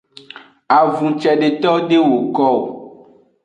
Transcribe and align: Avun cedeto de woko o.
Avun 0.77 1.11
cedeto 1.21 1.71
de 1.89 1.97
woko 2.09 2.43
o. 2.57 2.59